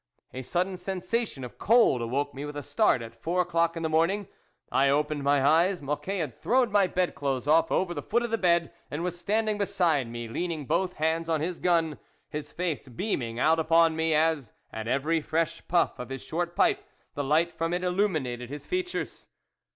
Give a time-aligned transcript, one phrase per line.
[0.33, 3.49] A sudden sensation of cold awoke me with a start at four THE WOLF LEADER
[3.49, 4.27] o'clock in the morning;
[4.71, 5.79] I opened my eyes.
[5.79, 9.15] Mocquet had thrown my bed clothes off over the foot of the bed, and was
[9.19, 11.99] standing beside me, leaning both hands on his gun,
[12.31, 16.83] his face beaming out upon me, as, at every fresh puff of his short pipe,
[17.13, 19.27] the light from it illuminated his features.